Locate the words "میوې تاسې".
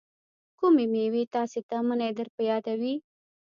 0.93-1.59